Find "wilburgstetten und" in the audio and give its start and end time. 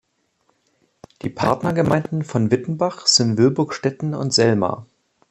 3.37-4.33